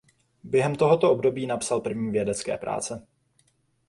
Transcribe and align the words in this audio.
Během 0.43 0.75
tohoto 0.75 1.11
období 1.11 1.47
napsal 1.47 1.81
první 1.81 2.11
vědecké 2.11 2.57
práce. 2.57 3.07